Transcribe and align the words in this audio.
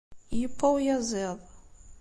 Yewwa 0.39 0.67
uyaziḍ. 0.75 1.39